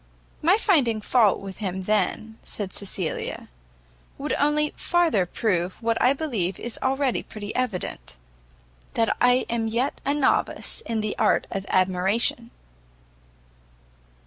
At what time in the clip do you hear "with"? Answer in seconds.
1.41-1.57